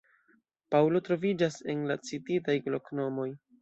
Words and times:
Paŭlo 0.75 1.03
troviĝas 1.09 1.61
en 1.77 1.87
la 1.93 2.01
cititaj 2.09 2.61
loknomoj. 2.77 3.33